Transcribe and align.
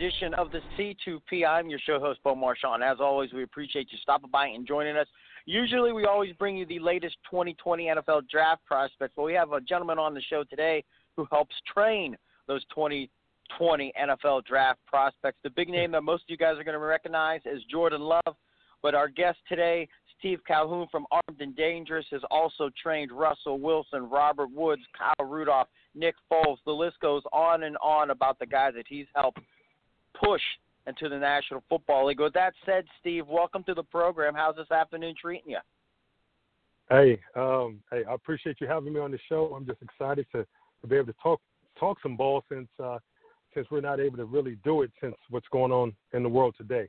Edition 0.00 0.32
of 0.34 0.48
the 0.50 0.60
C2P. 0.78 1.46
I'm 1.46 1.68
your 1.68 1.78
show 1.78 2.00
host, 2.00 2.20
Bo 2.24 2.34
Marchionte. 2.34 2.82
As 2.82 3.00
always, 3.00 3.34
we 3.34 3.42
appreciate 3.42 3.88
you 3.92 3.98
stopping 4.00 4.30
by 4.30 4.46
and 4.46 4.66
joining 4.66 4.96
us. 4.96 5.06
Usually, 5.44 5.92
we 5.92 6.06
always 6.06 6.32
bring 6.38 6.56
you 6.56 6.64
the 6.64 6.78
latest 6.78 7.16
2020 7.30 7.84
NFL 7.84 8.26
draft 8.30 8.64
prospects, 8.64 9.12
but 9.14 9.24
we 9.24 9.34
have 9.34 9.52
a 9.52 9.60
gentleman 9.60 9.98
on 9.98 10.14
the 10.14 10.22
show 10.22 10.42
today 10.42 10.82
who 11.16 11.26
helps 11.30 11.54
train 11.70 12.16
those 12.46 12.64
2020 12.74 13.92
NFL 14.00 14.44
draft 14.46 14.78
prospects. 14.86 15.36
The 15.42 15.50
big 15.50 15.68
hmm. 15.68 15.74
name 15.74 15.92
that 15.92 16.02
most 16.02 16.22
of 16.22 16.30
you 16.30 16.38
guys 16.38 16.56
are 16.56 16.64
going 16.64 16.72
to 16.72 16.78
recognize 16.78 17.42
is 17.44 17.62
Jordan 17.70 18.00
Love, 18.00 18.36
but 18.82 18.94
our 18.94 19.08
guest 19.08 19.36
today, 19.50 19.86
Steve 20.18 20.40
Calhoun 20.46 20.86
from 20.90 21.04
Armed 21.10 21.42
and 21.42 21.54
Dangerous, 21.54 22.06
has 22.10 22.22
also 22.30 22.70
trained 22.82 23.12
Russell 23.12 23.60
Wilson, 23.60 24.08
Robert 24.08 24.48
Woods, 24.50 24.82
Kyle 24.96 25.26
Rudolph, 25.26 25.68
Nick 25.94 26.14
Foles. 26.32 26.56
The 26.64 26.72
list 26.72 26.96
goes 27.02 27.22
on 27.34 27.64
and 27.64 27.76
on 27.82 28.08
about 28.08 28.38
the 28.38 28.46
guys 28.46 28.72
that 28.76 28.86
he's 28.88 29.06
helped 29.14 29.40
push 30.22 30.42
into 30.86 31.08
the 31.08 31.18
National 31.18 31.62
Football 31.68 32.06
League. 32.06 32.20
With 32.20 32.32
that 32.34 32.52
said, 32.64 32.84
Steve, 33.00 33.26
welcome 33.26 33.62
to 33.64 33.74
the 33.74 33.82
program. 33.82 34.34
How's 34.34 34.56
this 34.56 34.70
afternoon 34.70 35.14
treating 35.20 35.50
you? 35.50 35.58
Hey, 36.88 37.20
um, 37.36 37.80
hey, 37.90 38.02
I 38.08 38.14
appreciate 38.14 38.56
you 38.60 38.66
having 38.66 38.92
me 38.92 39.00
on 39.00 39.12
the 39.12 39.18
show. 39.28 39.54
I'm 39.56 39.66
just 39.66 39.80
excited 39.82 40.26
to, 40.32 40.44
to 40.82 40.86
be 40.88 40.96
able 40.96 41.06
to 41.06 41.18
talk 41.22 41.40
talk 41.78 41.98
some 42.02 42.16
ball 42.16 42.42
since 42.50 42.68
uh, 42.82 42.98
since 43.54 43.66
we're 43.70 43.80
not 43.80 44.00
able 44.00 44.16
to 44.16 44.24
really 44.24 44.56
do 44.64 44.82
it 44.82 44.90
since 45.00 45.14
what's 45.30 45.46
going 45.52 45.72
on 45.72 45.94
in 46.12 46.22
the 46.22 46.28
world 46.28 46.54
today. 46.58 46.88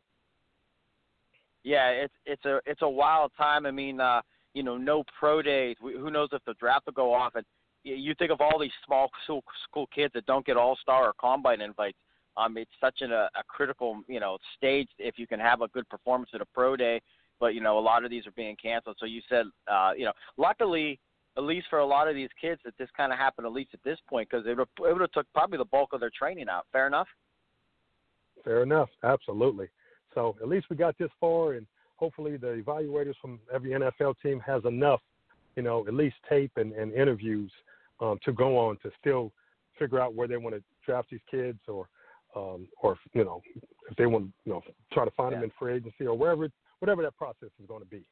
Yeah, 1.64 1.90
it's 1.90 2.14
it's 2.26 2.46
a 2.46 2.60
it's 2.66 2.82
a 2.82 2.90
wild 2.90 3.32
time. 3.38 3.68
I 3.68 3.72
mean, 3.72 4.00
uh, 4.00 4.22
you 4.54 4.64
know, 4.64 4.78
no 4.78 5.04
pro 5.20 5.42
days. 5.42 5.76
Who 5.82 6.10
knows 6.10 6.30
if 6.32 6.44
the 6.46 6.56
draft 6.56 6.88
will 6.88 6.94
go 6.94 7.14
off? 7.14 7.36
And 7.36 7.46
you 7.84 8.16
think 8.16 8.32
of 8.32 8.42
all 8.42 8.60
these 8.60 8.72
small 8.86 9.10
school, 9.24 9.44
school 9.70 9.88
kids 9.94 10.14
that 10.14 10.26
don't 10.26 10.46
get 10.46 10.58
all 10.58 10.78
star 10.82 11.06
or 11.06 11.14
combine 11.20 11.62
invites. 11.62 11.98
Um, 12.38 12.58
it's 12.58 12.72
such 12.80 13.02
an, 13.02 13.12
a, 13.12 13.30
a 13.36 13.44
critical, 13.48 14.02
you 14.08 14.20
know, 14.20 14.38
stage 14.58 14.88
if 14.98 15.18
you 15.18 15.28
can 15.28 15.40
have 15.40 15.62
a 15.62 15.68
good 15.70 15.88
performance 15.90 16.32
at 16.34 16.42
a 16.42 16.46
pro 16.46 16.76
day. 16.76 17.02
But 17.40 17.56
you 17.56 17.62
know, 17.62 17.78
a 17.78 17.82
lot 17.82 18.06
of 18.06 18.12
these 18.12 18.28
are 18.28 18.32
being 18.32 18.56
canceled. 18.62 18.98
So 19.00 19.06
you 19.06 19.22
said, 19.28 19.46
uh, 19.72 19.92
you 19.98 20.06
know, 20.06 20.14
luckily, 20.38 21.00
at 21.38 21.44
least 21.44 21.68
for 21.70 21.80
a 21.80 21.86
lot 21.86 22.08
of 22.08 22.16
these 22.16 22.30
kids, 22.40 22.62
that 22.66 22.78
this 22.78 22.90
kind 22.96 23.12
of 23.12 23.18
happened 23.18 23.48
at 23.48 23.54
least 23.54 23.72
at 23.74 23.80
this 23.84 23.98
point 24.08 24.30
because 24.30 24.46
it 24.46 24.58
would 24.58 25.02
have 25.02 25.12
took 25.12 25.26
probably 25.34 25.58
the 25.58 25.66
bulk 25.66 25.94
of 25.94 26.00
their 26.00 26.12
training 26.18 26.50
out. 26.50 26.66
Fair 26.72 26.88
enough. 26.88 27.08
Fair 28.44 28.64
enough. 28.64 28.90
Absolutely. 29.04 29.70
So 30.14 30.36
at 30.42 30.48
least 30.48 30.68
we 30.70 30.76
got 30.76 30.98
this 30.98 31.10
far, 31.20 31.54
and 31.54 31.66
hopefully 31.96 32.38
the 32.38 32.62
evaluators 32.66 33.16
from 33.22 33.40
every 33.54 33.72
NFL 33.72 34.16
team 34.22 34.42
has 34.46 34.64
enough, 34.66 35.02
you 35.56 35.64
know, 35.64 35.88
at 35.88 35.94
least 35.94 36.16
tape 36.28 36.52
and, 36.58 36.74
and 36.74 36.94
interviews 36.94 37.52
um, 38.02 38.20
to 38.26 38.34
go 38.34 38.58
on 38.58 38.78
to 38.84 38.92
still 39.00 39.32
figure 39.80 40.00
out 40.00 40.14
where 40.16 40.28
they 40.28 40.38
want 40.38 40.56
to 40.56 40.64
draft 40.86 41.10
these 41.12 41.22
kids 41.30 41.60
or 41.68 41.88
um, 42.36 42.68
or 42.82 42.98
you 43.14 43.24
know, 43.24 43.42
if 43.90 43.98
they 43.98 44.06
want 44.06 44.26
to, 44.26 44.32
you 44.46 44.54
know, 44.54 44.62
try 44.92 45.06
to 45.06 45.12
find 45.12 45.32
yeah. 45.32 45.40
them 45.40 45.46
in 45.46 45.52
free 45.58 45.76
agency 45.76 46.06
or 46.06 46.18
wherever, 46.18 46.50
whatever 46.80 47.02
that 47.02 47.16
process 47.18 47.50
is 47.60 47.68
going 47.68 47.82
to 47.82 47.90
be. 47.90 48.04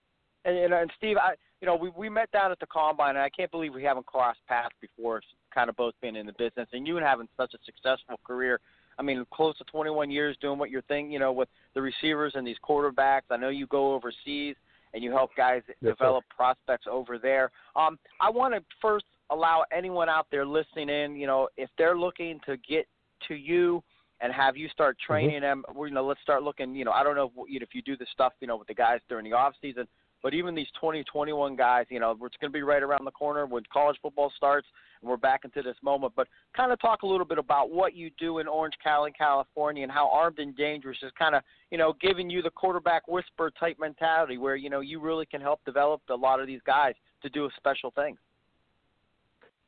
And, 0.46 0.58
and, 0.58 0.74
and 0.74 0.92
Steve, 0.98 1.18
I, 1.18 1.34
you 1.62 1.66
know, 1.68 1.76
we 1.76 1.90
we 1.90 2.10
met 2.10 2.32
down 2.32 2.52
at 2.52 2.60
the 2.60 2.68
combine, 2.68 3.16
and 3.16 3.20
I 3.20 3.30
can't 3.30 3.52
believe 3.52 3.74
we 3.74 3.84
haven't 3.84 4.06
crossed 4.06 4.40
paths 4.48 4.76
before. 4.82 5.22
Kind 5.54 5.70
of 5.70 5.76
both 5.76 5.94
been 6.02 6.16
in 6.16 6.26
the 6.26 6.34
business, 6.34 6.68
and 6.74 6.88
you 6.88 6.96
having 6.98 7.28
such 7.38 7.54
a 7.54 7.58
successful 7.66 8.20
career. 8.26 8.60
I 8.98 9.02
mean, 9.02 9.26
close 9.34 9.58
to 9.60 9.64
21 9.66 10.12
years 10.12 10.36
doing 10.42 10.60
what 10.60 10.70
you're 10.70 10.82
thing, 10.84 11.10
you 11.10 11.20
know, 11.20 11.32
with 11.32 11.48
the 11.74 11.82
receivers 11.82 12.34
and 12.36 12.46
these 12.46 12.58
quarterbacks. 12.68 13.22
I 13.30 13.38
know 13.38 13.48
you 13.48 13.66
go 13.68 13.94
overseas 13.94 14.58
and 14.94 15.02
you 15.02 15.12
help 15.12 15.32
guys 15.38 15.62
yes, 15.68 15.76
develop 15.82 16.26
sir. 16.26 16.36
prospects 16.36 16.86
over 16.90 17.18
there. 17.18 17.50
Um, 17.78 17.98
I 18.20 18.30
want 18.30 18.54
to 18.56 18.62
first 18.82 19.06
allow 19.30 19.64
anyone 19.72 20.10
out 20.10 20.28
there 20.32 20.46
listening 20.46 20.90
in, 20.90 21.16
you 21.16 21.28
know, 21.28 21.48
if 21.56 21.70
they're 21.78 21.98
looking 21.98 22.42
to 22.46 22.58
get 22.58 22.88
to 23.28 23.36
you 23.36 23.82
and 24.22 24.34
have 24.34 24.58
you 24.58 24.68
start 24.70 24.98
mm-hmm. 24.98 25.14
training 25.14 25.42
mm-hmm. 25.42 25.62
them. 25.74 25.88
You 25.88 25.92
know, 25.92 26.06
let's 26.06 26.22
start 26.22 26.44
looking. 26.44 26.76
You 26.76 26.86
know, 26.86 26.92
I 26.92 27.04
don't 27.04 27.16
know 27.16 27.32
if, 27.38 27.64
if 27.64 27.70
you 27.74 27.82
do 27.82 27.98
this 27.98 28.10
stuff, 28.14 28.34
you 28.40 28.48
know, 28.48 28.58
with 28.58 28.68
the 28.68 28.74
guys 28.74 29.00
during 29.10 29.26
the 29.26 29.34
off 29.34 29.54
season, 29.62 29.88
but 30.22 30.34
even 30.34 30.54
these 30.54 30.68
2021 30.76 31.56
guys, 31.56 31.86
you 31.90 32.00
know, 32.00 32.12
it's 32.12 32.36
going 32.38 32.52
to 32.52 32.58
be 32.58 32.62
right 32.62 32.84
around 32.84 33.06
the 33.06 33.12
corner 33.12 33.46
when 33.46 33.64
college 33.72 33.98
football 34.02 34.32
starts, 34.36 34.68
and 35.02 35.10
we're 35.10 35.18
back 35.18 35.42
into 35.46 35.62
this 35.62 35.78
moment. 35.82 36.14
But 36.16 36.28
kind 36.56 36.72
of 36.72 36.82
talk 36.82 37.04
a 37.04 37.08
little 37.08 37.26
bit 37.26 37.38
about 37.38 37.72
what 37.72 37.96
you 37.96 38.12
do 38.20 38.40
in 38.40 38.48
Orange 38.48 38.76
County, 38.84 39.14
California, 39.18 39.84
and 39.84 39.92
how 39.92 40.10
Armed 40.10 40.40
and 40.40 40.56
Dangerous 40.58 40.98
is 41.04 41.12
kind 41.18 41.36
of, 41.36 41.44
you 41.72 41.78
know, 41.78 41.94
giving 42.02 42.30
you 42.30 42.42
the 42.42 42.50
quarterback 42.50 43.08
whisper 43.08 43.52
type 43.58 43.78
mentality, 43.80 44.38
where 44.38 44.58
you 44.58 44.70
know 44.70 44.82
you 44.82 45.00
really 45.00 45.26
can 45.26 45.40
help 45.40 45.64
develop 45.66 46.02
a 46.10 46.16
lot 46.16 46.42
of 46.42 46.48
these 46.48 46.62
guys 46.66 46.94
to 47.22 47.30
do 47.30 47.46
a 47.46 47.50
special 47.58 47.92
things. 47.92 48.18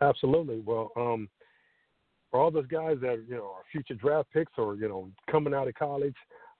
Absolutely. 0.01 0.61
Well, 0.65 0.91
um, 0.97 1.29
for 2.31 2.39
all 2.39 2.49
those 2.49 2.67
guys 2.67 2.97
that 3.01 3.23
you 3.27 3.35
know 3.35 3.51
are 3.55 3.63
future 3.71 3.93
draft 3.93 4.29
picks 4.33 4.53
or 4.57 4.75
you 4.75 4.87
know 4.87 5.09
coming 5.29 5.53
out 5.53 5.67
of 5.67 5.75
college, 5.75 6.15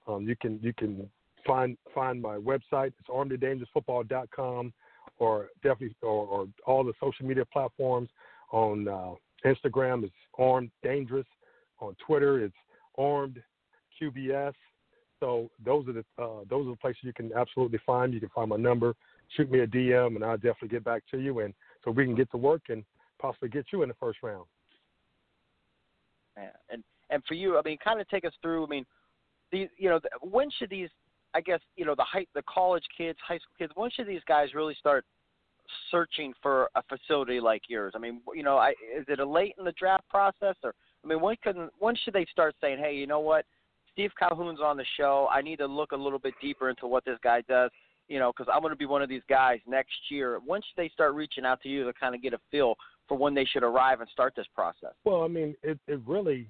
um, 0.07 0.27
you 0.27 0.35
can 0.35 0.59
you 0.61 0.73
can 0.73 1.09
find 1.47 1.77
find 1.95 2.21
my 2.21 2.35
website. 2.35 2.93
It's 2.99 3.09
armeddangerousfootball.com 3.09 4.73
or 5.17 5.47
definitely 5.63 5.95
or, 6.01 6.27
or 6.27 6.47
all 6.65 6.83
the 6.83 6.93
social 6.99 7.25
media 7.25 7.45
platforms. 7.45 8.09
On 8.51 8.87
uh, 8.87 9.11
Instagram, 9.45 10.03
it's 10.03 10.13
armed 10.37 10.71
dangerous. 10.83 11.25
On 11.79 11.95
Twitter, 12.05 12.43
it's 12.43 12.55
armed 12.97 13.41
QBS. 13.99 14.53
So 15.21 15.49
those 15.63 15.87
are 15.87 15.93
the 15.93 16.05
uh, 16.21 16.43
those 16.49 16.67
are 16.67 16.71
the 16.71 16.77
places 16.81 16.99
you 17.03 17.13
can 17.13 17.31
absolutely 17.33 17.79
find. 17.85 18.13
You 18.13 18.19
can 18.19 18.29
find 18.29 18.49
my 18.49 18.57
number, 18.57 18.93
shoot 19.37 19.49
me 19.49 19.59
a 19.59 19.67
DM, 19.67 20.15
and 20.15 20.25
I'll 20.25 20.35
definitely 20.35 20.69
get 20.69 20.83
back 20.83 21.03
to 21.11 21.19
you, 21.19 21.39
and 21.39 21.53
so 21.83 21.91
we 21.91 22.05
can 22.05 22.15
get 22.15 22.29
to 22.31 22.37
work 22.37 22.63
and 22.69 22.83
possibly 23.21 23.49
get 23.49 23.65
you 23.71 23.83
in 23.83 23.89
the 23.89 23.95
first 23.95 24.19
round. 24.23 24.45
And 26.69 26.83
and 27.09 27.23
for 27.27 27.33
you, 27.33 27.57
I 27.57 27.61
mean, 27.63 27.77
kind 27.83 27.99
of 27.99 28.07
take 28.09 28.25
us 28.25 28.33
through. 28.41 28.65
I 28.65 28.69
mean, 28.69 28.85
these, 29.51 29.67
you 29.77 29.89
know, 29.89 29.99
when 30.21 30.49
should 30.57 30.69
these? 30.69 30.89
I 31.33 31.41
guess 31.41 31.59
you 31.75 31.85
know 31.85 31.95
the 31.95 32.03
high, 32.03 32.25
the 32.35 32.43
college 32.43 32.83
kids, 32.97 33.17
high 33.25 33.37
school 33.37 33.55
kids. 33.57 33.71
When 33.75 33.89
should 33.91 34.07
these 34.07 34.21
guys 34.27 34.53
really 34.53 34.75
start 34.79 35.05
searching 35.89 36.33
for 36.41 36.69
a 36.75 36.83
facility 36.83 37.39
like 37.39 37.63
yours? 37.69 37.93
I 37.95 37.99
mean, 37.99 38.21
you 38.33 38.43
know, 38.43 38.57
I, 38.57 38.71
is 38.71 39.05
it 39.07 39.19
a 39.19 39.25
late 39.25 39.55
in 39.57 39.65
the 39.65 39.71
draft 39.73 40.07
process, 40.09 40.55
or 40.63 40.73
I 41.03 41.07
mean, 41.07 41.21
when 41.21 41.35
can 41.43 41.69
when 41.79 41.95
should 42.03 42.13
they 42.13 42.25
start 42.31 42.55
saying, 42.61 42.79
hey, 42.79 42.95
you 42.95 43.07
know 43.07 43.19
what? 43.19 43.45
Steve 43.93 44.11
Calhoun's 44.17 44.61
on 44.61 44.77
the 44.77 44.85
show. 44.97 45.27
I 45.31 45.41
need 45.41 45.57
to 45.57 45.65
look 45.65 45.91
a 45.91 45.97
little 45.97 46.19
bit 46.19 46.33
deeper 46.41 46.69
into 46.69 46.87
what 46.87 47.03
this 47.05 47.17
guy 47.23 47.41
does. 47.47 47.71
You 48.11 48.19
know, 48.19 48.33
because 48.35 48.51
I'm 48.53 48.61
going 48.61 48.73
to 48.73 48.77
be 48.77 48.85
one 48.85 49.01
of 49.01 49.07
these 49.07 49.21
guys 49.29 49.59
next 49.65 49.95
year. 50.09 50.39
Once 50.45 50.65
they 50.75 50.89
start 50.89 51.13
reaching 51.13 51.45
out 51.45 51.61
to 51.61 51.69
you 51.69 51.85
to 51.85 51.93
kind 51.93 52.13
of 52.13 52.21
get 52.21 52.33
a 52.33 52.39
feel 52.51 52.75
for 53.07 53.17
when 53.17 53.33
they 53.33 53.45
should 53.45 53.63
arrive 53.63 53.99
and 53.99 54.09
start 54.09 54.33
this 54.35 54.47
process? 54.55 54.91
Well, 55.03 55.23
I 55.23 55.27
mean, 55.27 55.55
it, 55.63 55.79
it 55.87 55.99
really, 56.05 56.49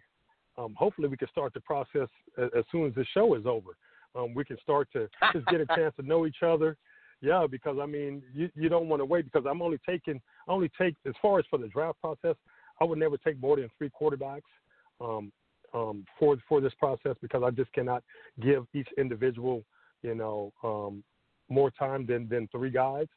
um, 0.57 0.75
hopefully, 0.77 1.07
we 1.07 1.17
can 1.17 1.27
start 1.27 1.53
the 1.53 1.59
process 1.59 2.07
as, 2.37 2.49
as 2.57 2.63
soon 2.71 2.87
as 2.87 2.95
the 2.95 3.05
show 3.13 3.35
is 3.35 3.45
over. 3.45 3.77
Um, 4.15 4.33
we 4.33 4.43
can 4.43 4.57
start 4.63 4.87
to 4.93 5.07
just 5.33 5.45
get 5.47 5.61
a 5.61 5.65
chance 5.67 5.93
to 5.99 6.05
know 6.05 6.25
each 6.25 6.43
other. 6.43 6.77
Yeah, 7.21 7.45
because 7.49 7.77
I 7.81 7.85
mean, 7.85 8.23
you, 8.33 8.49
you 8.55 8.69
don't 8.69 8.89
want 8.89 8.99
to 8.99 9.05
wait 9.05 9.25
because 9.25 9.45
I'm 9.49 9.61
only 9.61 9.79
taking, 9.87 10.21
I 10.47 10.51
only 10.51 10.71
take 10.79 10.95
as 11.07 11.13
far 11.21 11.39
as 11.39 11.45
for 11.49 11.59
the 11.59 11.67
draft 11.67 11.99
process, 12.01 12.35
I 12.79 12.83
would 12.85 12.97
never 12.97 13.17
take 13.17 13.39
more 13.39 13.55
than 13.55 13.69
three 13.77 13.89
quarterbacks 13.89 14.41
um, 14.99 15.31
um, 15.73 16.05
for 16.19 16.37
for 16.49 16.61
this 16.61 16.73
process 16.79 17.15
because 17.21 17.43
I 17.43 17.51
just 17.51 17.71
cannot 17.73 18.03
give 18.39 18.65
each 18.73 18.89
individual, 18.97 19.63
you 20.03 20.15
know, 20.15 20.51
um, 20.63 21.03
more 21.51 21.71
time 21.71 22.05
than 22.05 22.27
than 22.29 22.47
three 22.47 22.71
guys. 22.71 23.07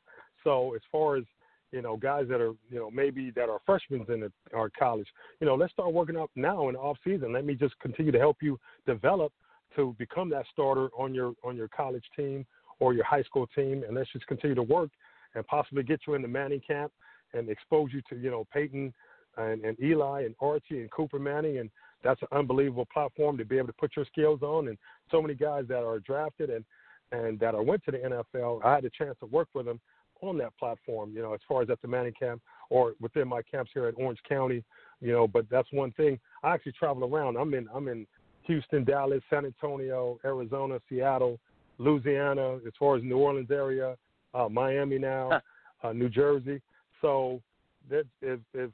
So 0.43 0.75
as 0.75 0.83
far 0.91 1.17
as 1.17 1.25
you 1.73 1.83
know, 1.83 1.97
guys 1.97 2.27
that 2.29 2.41
are, 2.41 2.53
you 2.71 2.79
know, 2.79 2.89
maybe 2.89 3.33
that 3.33 3.49
are 3.49 3.59
freshmen 3.67 4.07
in 4.09 4.21
the, 4.21 4.33
our 4.55 4.71
college, 4.79 5.09
you 5.41 5.47
know, 5.47 5.57
let's 5.57 5.73
start 5.73 5.93
working 5.93 6.17
up 6.17 6.31
now 6.37 6.69
in 6.69 6.77
off 6.77 6.97
season. 7.03 7.33
Let 7.33 7.45
me 7.45 7.55
just 7.55 7.77
continue 7.81 8.13
to 8.13 8.19
help 8.19 8.37
you 8.41 8.61
develop 8.87 9.33
to 9.75 9.97
become 9.99 10.31
that 10.31 10.45
starter 10.53 10.89
on 10.97 11.13
your 11.13 11.35
on 11.43 11.57
your 11.57 11.69
college 11.69 12.05
team 12.17 12.47
or 12.79 12.95
your 12.95 13.05
high 13.05 13.23
school 13.23 13.47
team, 13.55 13.83
and 13.87 13.97
let's 13.97 14.13
just 14.13 14.27
continue 14.27 14.55
to 14.55 14.63
work 14.63 14.91
and 15.35 15.47
possibly 15.47 15.83
get 15.83 16.01
you 16.07 16.15
in 16.15 16.23
the 16.23 16.29
Manning 16.29 16.61
camp 16.61 16.93
and 17.33 17.49
expose 17.49 17.91
you 17.93 18.01
to, 18.09 18.17
you 18.17 18.31
know, 18.31 18.47
Peyton 18.53 18.95
and, 19.37 19.65
and 19.65 19.77
Eli 19.83 20.23
and 20.23 20.35
Archie 20.41 20.81
and 20.81 20.91
Cooper 20.91 21.19
Manning 21.19 21.59
and 21.59 21.71
that's 22.05 22.21
an 22.23 22.29
unbelievable 22.33 22.87
platform 22.93 23.37
to 23.39 23.45
be 23.45 23.57
able 23.57 23.69
to 23.69 23.73
put 23.73 23.97
your 23.97 24.05
skills 24.05 24.43
on. 24.43 24.69
And 24.69 24.77
so 25.11 25.23
many 25.23 25.35
guys 25.35 25.65
that 25.69 25.83
are 25.83 25.99
drafted 26.01 26.51
and 26.51 26.65
and 27.14 27.38
that 27.40 27.55
I 27.55 27.61
went 27.61 27.84
to 27.84 27.90
the 27.90 27.99
NFL, 27.99 28.64
I 28.64 28.75
had 28.75 28.84
a 28.84 28.90
chance 28.90 29.16
to 29.20 29.26
work 29.26 29.49
with 29.55 29.66
them 29.66 29.81
on 30.20 30.38
that 30.38 30.56
platform. 30.58 31.12
You 31.14 31.22
know, 31.22 31.34
as 31.34 31.40
far 31.49 31.62
as 31.62 31.70
at 31.70 31.81
the 31.82 31.88
Manning 31.88 32.14
camp 32.19 32.40
or 32.70 32.94
within 33.00 33.28
my 33.28 33.43
camps 33.43 33.70
here 33.75 33.87
at 33.87 33.94
Orange 33.96 34.20
County. 34.28 34.64
You 35.00 35.12
know, 35.12 35.28
but 35.28 35.46
that's 35.50 35.69
one 35.72 35.93
thing. 35.93 36.19
I 36.43 36.55
actually 36.55 36.72
travel 36.72 37.05
around. 37.05 37.37
I'm 37.37 37.52
in 37.55 37.69
I'm 37.75 37.88
in 37.88 38.06
Houston, 38.43 38.84
Dallas, 38.84 39.22
San 39.31 39.44
Antonio, 39.44 40.19
Arizona, 40.25 40.78
Seattle, 40.88 41.38
Louisiana, 41.78 42.56
as 42.66 42.72
far 42.78 42.96
as 42.96 43.02
New 43.02 43.19
Orleans 43.19 43.50
area, 43.50 43.96
uh, 44.34 44.49
Miami 44.49 44.99
now, 44.99 45.40
uh, 45.82 45.93
New 45.93 46.08
Jersey. 46.08 46.61
So 47.00 47.40
that 47.90 48.06
if 48.22 48.40
if 48.52 48.70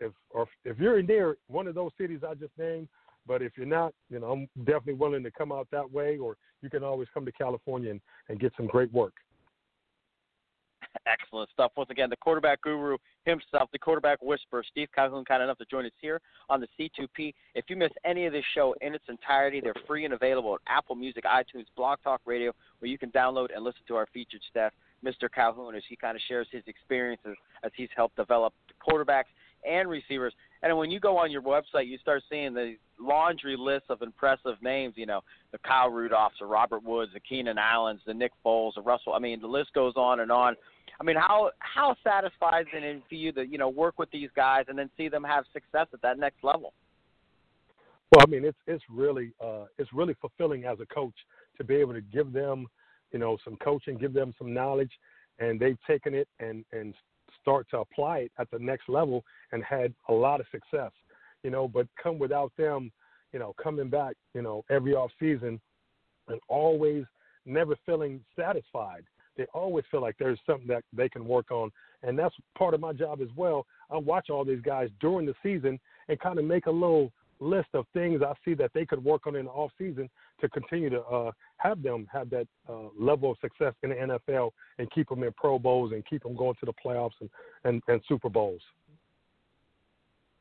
if 0.00 0.12
or 0.30 0.46
if 0.64 0.78
you're 0.78 0.98
in 0.98 1.06
near 1.06 1.36
one 1.48 1.66
of 1.66 1.74
those 1.74 1.90
cities 1.98 2.20
I 2.28 2.34
just 2.34 2.52
named, 2.58 2.88
but 3.26 3.42
if 3.42 3.52
you're 3.56 3.66
not, 3.66 3.92
you 4.10 4.18
know, 4.18 4.32
I'm 4.32 4.48
definitely 4.64 4.94
willing 4.94 5.22
to 5.22 5.30
come 5.30 5.52
out 5.52 5.68
that 5.70 5.90
way, 5.90 6.16
or 6.16 6.36
you 6.62 6.70
can 6.70 6.82
always 6.82 7.08
come 7.12 7.24
to 7.24 7.32
California 7.32 7.90
and, 7.90 8.00
and 8.28 8.40
get 8.40 8.52
some 8.56 8.66
great 8.66 8.92
work. 8.92 9.14
Excellent 11.06 11.48
stuff. 11.50 11.72
Once 11.76 11.90
again, 11.90 12.10
the 12.10 12.16
quarterback 12.16 12.62
guru 12.62 12.96
himself, 13.24 13.68
the 13.72 13.78
quarterback 13.78 14.20
whisperer, 14.22 14.64
Steve 14.70 14.88
Calhoun, 14.94 15.24
kind 15.24 15.42
enough 15.42 15.58
to 15.58 15.64
join 15.66 15.84
us 15.84 15.92
here 16.00 16.20
on 16.48 16.60
the 16.60 16.68
C2P. 16.78 17.34
If 17.54 17.66
you 17.68 17.76
miss 17.76 17.90
any 18.04 18.26
of 18.26 18.32
this 18.32 18.44
show 18.54 18.74
in 18.80 18.94
its 18.94 19.04
entirety, 19.08 19.60
they're 19.60 19.74
free 19.86 20.04
and 20.04 20.14
available 20.14 20.54
at 20.54 20.60
Apple 20.66 20.94
Music, 20.94 21.24
iTunes, 21.24 21.66
Blog 21.76 21.98
Talk 22.02 22.20
Radio, 22.24 22.52
where 22.78 22.90
you 22.90 22.98
can 22.98 23.10
download 23.10 23.48
and 23.54 23.64
listen 23.64 23.82
to 23.88 23.96
our 23.96 24.06
featured 24.12 24.40
staff, 24.48 24.72
Mr. 25.04 25.30
Calhoun, 25.32 25.74
as 25.74 25.82
he 25.88 25.96
kind 25.96 26.16
of 26.16 26.22
shares 26.26 26.48
his 26.50 26.62
experiences 26.66 27.36
as 27.62 27.70
he's 27.76 27.90
helped 27.94 28.16
develop 28.16 28.52
quarterbacks 28.86 29.30
and 29.66 29.88
receivers. 29.88 30.32
And 30.62 30.76
when 30.76 30.90
you 30.90 31.00
go 31.00 31.16
on 31.16 31.30
your 31.30 31.42
website, 31.42 31.86
you 31.86 31.98
start 31.98 32.22
seeing 32.28 32.52
the 32.52 32.76
laundry 32.98 33.56
list 33.56 33.84
of 33.88 34.02
impressive 34.02 34.56
names. 34.60 34.94
You 34.96 35.06
know, 35.06 35.20
the 35.52 35.58
Kyle 35.58 35.90
Rudolphs, 35.90 36.38
the 36.40 36.46
Robert 36.46 36.82
Woods, 36.82 37.12
the 37.14 37.20
Keenan 37.20 37.58
Allens, 37.58 38.00
the 38.06 38.14
Nick 38.14 38.32
Foles, 38.44 38.74
the 38.74 38.82
Russell. 38.82 39.14
I 39.14 39.18
mean, 39.18 39.40
the 39.40 39.46
list 39.46 39.72
goes 39.72 39.94
on 39.96 40.20
and 40.20 40.32
on. 40.32 40.56
I 41.00 41.04
mean, 41.04 41.16
how 41.16 41.50
how 41.60 41.94
satisfying 42.02 42.66
is 42.66 42.68
it 42.72 43.02
for 43.08 43.14
you 43.14 43.32
to 43.32 43.46
you 43.46 43.58
know 43.58 43.68
work 43.68 43.98
with 43.98 44.10
these 44.10 44.30
guys 44.34 44.64
and 44.68 44.78
then 44.78 44.90
see 44.96 45.08
them 45.08 45.22
have 45.22 45.44
success 45.52 45.86
at 45.92 46.02
that 46.02 46.18
next 46.18 46.42
level? 46.42 46.72
Well, 48.12 48.24
I 48.26 48.30
mean, 48.30 48.44
it's 48.44 48.58
it's 48.66 48.82
really 48.90 49.32
uh, 49.40 49.66
it's 49.78 49.92
really 49.92 50.14
fulfilling 50.20 50.64
as 50.64 50.80
a 50.80 50.86
coach 50.86 51.14
to 51.58 51.64
be 51.64 51.76
able 51.76 51.92
to 51.92 52.00
give 52.00 52.32
them, 52.32 52.66
you 53.12 53.18
know, 53.18 53.36
some 53.44 53.56
coaching, 53.56 53.96
give 53.96 54.12
them 54.12 54.34
some 54.38 54.52
knowledge, 54.52 54.90
and 55.38 55.60
they've 55.60 55.78
taken 55.86 56.14
it 56.14 56.26
and 56.40 56.64
and 56.72 56.94
start 57.40 57.66
to 57.70 57.78
apply 57.78 58.18
it 58.18 58.32
at 58.38 58.50
the 58.50 58.58
next 58.58 58.88
level 58.88 59.24
and 59.52 59.62
had 59.64 59.94
a 60.08 60.12
lot 60.12 60.40
of 60.40 60.46
success, 60.50 60.92
you 61.42 61.50
know. 61.50 61.68
But 61.68 61.86
come 62.02 62.18
without 62.18 62.52
them, 62.56 62.90
you 63.32 63.38
know, 63.38 63.54
coming 63.62 63.88
back, 63.88 64.16
you 64.34 64.42
know, 64.42 64.64
every 64.70 64.94
off 64.94 65.10
season, 65.18 65.60
and 66.28 66.40
always 66.48 67.04
never 67.46 67.76
feeling 67.86 68.20
satisfied 68.38 69.04
they 69.38 69.46
always 69.54 69.84
feel 69.90 70.02
like 70.02 70.16
there's 70.18 70.40
something 70.44 70.66
that 70.66 70.82
they 70.92 71.08
can 71.08 71.24
work 71.24 71.50
on. 71.50 71.70
And 72.02 72.18
that's 72.18 72.34
part 72.58 72.74
of 72.74 72.80
my 72.80 72.92
job 72.92 73.20
as 73.22 73.28
well. 73.36 73.64
I 73.88 73.96
watch 73.96 74.28
all 74.28 74.44
these 74.44 74.60
guys 74.60 74.90
during 75.00 75.24
the 75.24 75.34
season 75.42 75.78
and 76.08 76.20
kind 76.20 76.38
of 76.38 76.44
make 76.44 76.66
a 76.66 76.70
little 76.70 77.12
list 77.40 77.68
of 77.74 77.86
things 77.92 78.20
I 78.22 78.32
see 78.44 78.54
that 78.54 78.70
they 78.74 78.84
could 78.84 79.02
work 79.02 79.26
on 79.26 79.36
in 79.36 79.46
the 79.46 79.50
off 79.50 79.70
season 79.78 80.08
to 80.40 80.48
continue 80.48 80.90
to 80.90 81.00
uh, 81.02 81.30
have 81.58 81.82
them 81.82 82.06
have 82.12 82.30
that 82.30 82.46
uh, 82.68 82.88
level 82.98 83.32
of 83.32 83.38
success 83.40 83.74
in 83.82 83.90
the 83.90 84.18
NFL 84.28 84.50
and 84.78 84.90
keep 84.90 85.08
them 85.08 85.22
in 85.22 85.32
Pro 85.32 85.58
Bowls 85.58 85.92
and 85.92 86.04
keep 86.06 86.22
them 86.22 86.36
going 86.36 86.54
to 86.60 86.66
the 86.66 86.72
playoffs 86.84 87.12
and, 87.20 87.30
and, 87.64 87.82
and 87.88 88.00
Super 88.08 88.28
Bowls. 88.28 88.60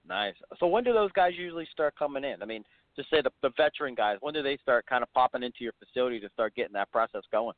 Nice. 0.07 0.35
So 0.59 0.67
when 0.67 0.83
do 0.83 0.93
those 0.93 1.11
guys 1.11 1.33
usually 1.37 1.67
start 1.71 1.95
coming 1.97 2.23
in? 2.23 2.41
I 2.41 2.45
mean, 2.45 2.63
just 2.95 3.09
say 3.09 3.21
the, 3.21 3.31
the 3.41 3.51
veteran 3.57 3.93
guys. 3.93 4.17
When 4.21 4.33
do 4.33 4.41
they 4.41 4.57
start 4.57 4.85
kind 4.87 5.03
of 5.03 5.13
popping 5.13 5.43
into 5.43 5.59
your 5.59 5.73
facility 5.79 6.19
to 6.21 6.29
start 6.33 6.55
getting 6.55 6.73
that 6.73 6.91
process 6.91 7.23
going? 7.31 7.55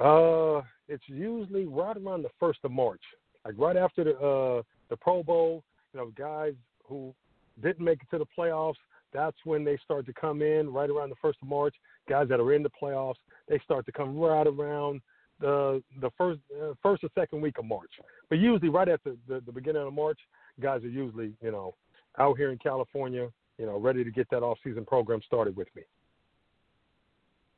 Uh, 0.00 0.62
it's 0.88 1.04
usually 1.06 1.66
right 1.66 1.96
around 1.96 2.22
the 2.22 2.30
first 2.38 2.60
of 2.64 2.70
March, 2.70 3.02
like 3.44 3.54
right 3.58 3.76
after 3.76 4.04
the 4.04 4.16
uh 4.18 4.62
the 4.90 4.96
Pro 4.96 5.22
Bowl. 5.22 5.64
You 5.92 6.00
know, 6.00 6.12
guys 6.16 6.54
who 6.84 7.14
didn't 7.62 7.84
make 7.84 8.02
it 8.02 8.10
to 8.10 8.18
the 8.18 8.26
playoffs. 8.36 8.76
That's 9.12 9.36
when 9.44 9.64
they 9.64 9.78
start 9.84 10.06
to 10.06 10.12
come 10.12 10.42
in 10.42 10.70
right 10.70 10.90
around 10.90 11.10
the 11.10 11.16
first 11.22 11.38
of 11.40 11.48
March. 11.48 11.74
Guys 12.08 12.28
that 12.28 12.40
are 12.40 12.52
in 12.52 12.62
the 12.62 12.70
playoffs, 12.70 13.16
they 13.48 13.58
start 13.64 13.86
to 13.86 13.92
come 13.92 14.18
right 14.18 14.46
around 14.46 15.00
the 15.40 15.82
the 16.00 16.10
first 16.18 16.40
uh, 16.60 16.74
first 16.82 17.04
or 17.04 17.08
second 17.14 17.40
week 17.40 17.58
of 17.58 17.64
March. 17.64 17.90
But 18.28 18.38
usually, 18.38 18.68
right 18.68 18.88
at 18.88 19.02
the, 19.04 19.16
the 19.26 19.40
the 19.46 19.52
beginning 19.52 19.82
of 19.82 19.92
March, 19.92 20.18
guys 20.60 20.82
are 20.84 20.88
usually 20.88 21.32
you 21.42 21.50
know 21.50 21.74
out 22.18 22.36
here 22.36 22.50
in 22.50 22.58
California, 22.58 23.28
you 23.58 23.66
know, 23.66 23.78
ready 23.78 24.04
to 24.04 24.10
get 24.10 24.28
that 24.30 24.42
off 24.42 24.58
season 24.64 24.84
program 24.84 25.20
started 25.24 25.56
with 25.56 25.68
me. 25.74 25.82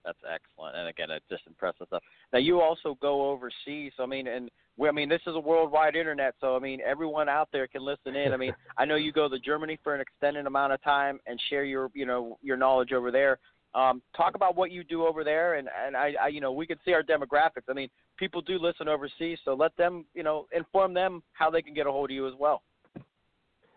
That's 0.04 0.18
excellent, 0.24 0.76
and 0.76 0.88
again, 0.88 1.10
it's 1.10 1.26
just 1.28 1.42
impressive 1.46 1.86
stuff. 1.88 2.02
Now, 2.32 2.38
you 2.38 2.60
also 2.60 2.96
go 3.02 3.30
overseas. 3.30 3.92
So, 3.96 4.02
I 4.02 4.06
mean, 4.06 4.26
and 4.28 4.50
we, 4.78 4.88
I 4.88 4.92
mean, 4.92 5.10
this 5.10 5.20
is 5.26 5.34
a 5.36 5.40
worldwide 5.40 5.94
internet, 5.94 6.34
so 6.40 6.56
I 6.56 6.58
mean, 6.58 6.80
everyone 6.80 7.28
out 7.28 7.48
there 7.52 7.66
can 7.66 7.84
listen 7.84 8.16
in. 8.16 8.32
I 8.32 8.38
mean, 8.38 8.54
I 8.78 8.86
know 8.86 8.96
you 8.96 9.12
go 9.12 9.28
to 9.28 9.38
Germany 9.38 9.78
for 9.84 9.94
an 9.94 10.00
extended 10.00 10.46
amount 10.46 10.72
of 10.72 10.82
time 10.82 11.20
and 11.26 11.38
share 11.50 11.64
your, 11.64 11.90
you 11.92 12.06
know, 12.06 12.38
your 12.42 12.56
knowledge 12.56 12.92
over 12.92 13.10
there. 13.10 13.38
Um, 13.74 14.02
talk 14.16 14.34
about 14.34 14.56
what 14.56 14.72
you 14.72 14.82
do 14.82 15.06
over 15.06 15.22
there, 15.22 15.54
and 15.54 15.68
and 15.86 15.96
I, 15.96 16.14
I, 16.20 16.28
you 16.28 16.40
know, 16.40 16.50
we 16.50 16.66
can 16.66 16.78
see 16.84 16.92
our 16.92 17.02
demographics. 17.02 17.68
I 17.68 17.72
mean, 17.72 17.88
people 18.16 18.40
do 18.40 18.58
listen 18.58 18.88
overseas, 18.88 19.38
so 19.44 19.54
let 19.54 19.76
them, 19.76 20.06
you 20.14 20.22
know, 20.22 20.46
inform 20.52 20.94
them 20.94 21.22
how 21.34 21.50
they 21.50 21.62
can 21.62 21.74
get 21.74 21.86
a 21.86 21.92
hold 21.92 22.10
of 22.10 22.14
you 22.14 22.26
as 22.26 22.34
well. 22.38 22.62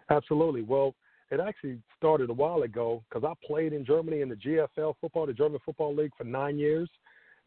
Absolutely. 0.09 0.61
Well, 0.61 0.95
it 1.33 1.39
actually 1.39 1.79
started 1.97 2.29
a 2.29 2.33
while 2.33 2.61
ago 2.61 3.03
because 3.09 3.27
I 3.27 3.33
played 3.45 3.73
in 3.73 3.83
Germany 3.83 4.21
in 4.21 4.29
the 4.29 4.35
GFL 4.35 4.93
football, 5.01 5.25
the 5.25 5.33
German 5.33 5.59
Football 5.65 5.95
League, 5.95 6.11
for 6.15 6.25
nine 6.25 6.59
years. 6.59 6.87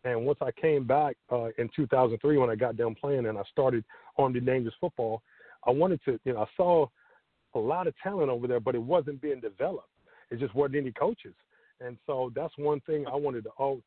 And 0.03 0.27
once 0.27 0.39
I 0.43 0.51
came 0.51 0.85
back 0.85 1.17
uh, 1.31 1.49
in 1.59 1.71
2003, 1.75 2.37
when 2.37 2.51
I 2.51 2.57
got 2.57 2.77
done 2.77 2.97
playing 2.97 3.27
and 3.27 3.39
I 3.39 3.43
started 3.53 3.85
Armed 4.19 4.45
Dangerous 4.45 4.75
football, 4.81 5.23
I 5.65 5.71
wanted 5.71 6.01
to, 6.05 6.19
you 6.25 6.33
know, 6.33 6.41
I 6.41 6.47
saw 6.57 6.89
a 7.55 7.59
lot 7.59 7.87
of 7.87 7.95
talent 8.03 8.29
over 8.29 8.49
there, 8.49 8.59
but 8.59 8.75
it 8.75 8.83
wasn't 8.83 9.21
being 9.21 9.41
developed. 9.41 9.89
It 10.33 10.41
just 10.41 10.55
wasn't 10.55 10.79
any 10.79 10.93
coaches. 10.93 11.35
And 11.81 11.97
so 12.07 12.33
that's 12.35 12.55
one 12.59 12.81
thing 12.81 13.07
I 13.07 13.15
wanted 13.15 13.45
to, 13.45 13.51
oh, 13.61 13.81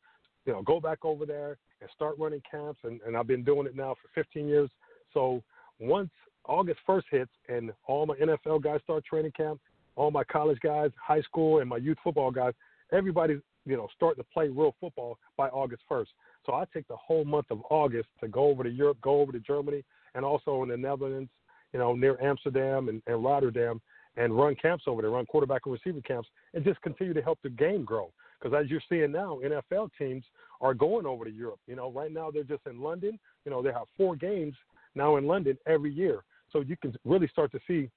you 0.46 0.54
know, 0.54 0.62
go 0.62 0.80
back 0.80 1.04
over 1.04 1.26
there 1.26 1.58
and 1.82 1.90
start 1.94 2.16
running 2.18 2.42
camps. 2.50 2.80
And, 2.84 3.02
and 3.06 3.18
I've 3.18 3.26
been 3.26 3.44
doing 3.44 3.66
it 3.66 3.76
now 3.76 3.96
for 4.00 4.08
15 4.14 4.48
years. 4.48 4.70
So 5.12 5.42
once 5.78 6.10
August 6.46 6.80
1st 6.88 7.02
hits 7.10 7.30
and 7.50 7.70
all 7.86 8.06
my 8.06 8.14
NFL 8.16 8.62
guys 8.62 8.80
start 8.84 9.04
training 9.04 9.32
camp, 9.36 9.60
all 10.00 10.10
my 10.10 10.24
college 10.24 10.58
guys, 10.60 10.90
high 10.96 11.20
school, 11.20 11.60
and 11.60 11.68
my 11.68 11.76
youth 11.76 11.98
football 12.02 12.30
guys, 12.30 12.54
everybody's 12.90 13.40
you 13.66 13.76
know 13.76 13.86
starting 13.94 14.22
to 14.24 14.28
play 14.32 14.48
real 14.48 14.74
football 14.80 15.18
by 15.36 15.48
August 15.48 15.82
1st. 15.90 16.06
So 16.46 16.54
I 16.54 16.64
take 16.72 16.88
the 16.88 16.96
whole 16.96 17.26
month 17.26 17.46
of 17.50 17.60
August 17.70 18.08
to 18.22 18.28
go 18.28 18.44
over 18.44 18.64
to 18.64 18.70
Europe, 18.70 18.96
go 19.02 19.20
over 19.20 19.30
to 19.30 19.40
Germany, 19.40 19.84
and 20.14 20.24
also 20.24 20.62
in 20.62 20.70
the 20.70 20.76
Netherlands, 20.76 21.30
you 21.74 21.78
know, 21.78 21.94
near 21.94 22.18
Amsterdam 22.22 22.88
and, 22.88 23.02
and 23.06 23.22
Rotterdam, 23.22 23.78
and 24.16 24.34
run 24.34 24.54
camps 24.54 24.84
over 24.86 25.02
there, 25.02 25.10
run 25.10 25.26
quarterback 25.26 25.62
and 25.66 25.74
receiver 25.74 26.00
camps, 26.00 26.30
and 26.54 26.64
just 26.64 26.80
continue 26.80 27.12
to 27.12 27.20
help 27.20 27.38
the 27.42 27.50
game 27.50 27.84
grow. 27.84 28.10
Because 28.40 28.58
as 28.58 28.70
you're 28.70 28.80
seeing 28.88 29.12
now, 29.12 29.38
NFL 29.44 29.90
teams 29.98 30.24
are 30.62 30.72
going 30.72 31.04
over 31.04 31.26
to 31.26 31.30
Europe. 31.30 31.60
You 31.66 31.76
know, 31.76 31.92
right 31.92 32.10
now 32.10 32.30
they're 32.30 32.42
just 32.42 32.66
in 32.66 32.80
London. 32.80 33.18
You 33.44 33.50
know, 33.50 33.60
they 33.60 33.70
have 33.70 33.86
four 33.98 34.16
games 34.16 34.54
now 34.94 35.16
in 35.16 35.26
London 35.26 35.58
every 35.66 35.92
year. 35.92 36.24
So 36.50 36.60
you 36.60 36.76
can 36.78 36.96
really 37.04 37.28
start 37.28 37.52
to 37.52 37.60
see 37.68 37.90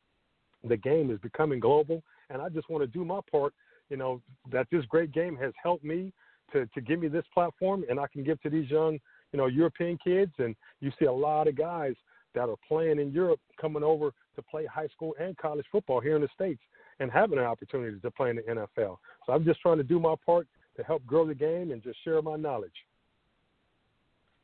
the 0.63 0.77
game 0.77 1.11
is 1.11 1.19
becoming 1.19 1.59
global, 1.59 2.03
and 2.29 2.41
I 2.41 2.49
just 2.49 2.69
want 2.69 2.83
to 2.83 2.87
do 2.87 3.05
my 3.05 3.19
part. 3.31 3.53
You 3.89 3.97
know 3.97 4.21
that 4.51 4.67
this 4.71 4.85
great 4.85 5.11
game 5.11 5.35
has 5.37 5.53
helped 5.61 5.83
me 5.83 6.11
to 6.51 6.65
to 6.67 6.81
give 6.81 6.99
me 6.99 7.07
this 7.07 7.25
platform, 7.33 7.83
and 7.89 7.99
I 7.99 8.07
can 8.07 8.23
give 8.23 8.41
to 8.41 8.49
these 8.49 8.69
young, 8.69 8.99
you 9.31 9.37
know, 9.37 9.47
European 9.47 9.97
kids. 10.03 10.31
And 10.39 10.55
you 10.79 10.91
see 10.99 11.05
a 11.05 11.11
lot 11.11 11.47
of 11.47 11.57
guys 11.57 11.93
that 12.33 12.49
are 12.49 12.55
playing 12.67 12.99
in 12.99 13.11
Europe 13.11 13.39
coming 13.59 13.83
over 13.83 14.11
to 14.35 14.41
play 14.41 14.65
high 14.65 14.87
school 14.87 15.13
and 15.19 15.37
college 15.37 15.65
football 15.71 15.99
here 15.99 16.15
in 16.15 16.21
the 16.21 16.29
states 16.33 16.61
and 16.99 17.11
having 17.11 17.37
an 17.37 17.45
opportunity 17.45 17.99
to 17.99 18.11
play 18.11 18.29
in 18.29 18.37
the 18.37 18.41
NFL. 18.41 18.97
So 19.25 19.33
I'm 19.33 19.45
just 19.45 19.61
trying 19.61 19.77
to 19.77 19.83
do 19.83 19.99
my 19.99 20.15
part 20.25 20.47
to 20.77 20.83
help 20.83 21.05
grow 21.05 21.27
the 21.27 21.35
game 21.35 21.71
and 21.71 21.83
just 21.83 22.03
share 22.03 22.21
my 22.21 22.35
knowledge. 22.35 22.73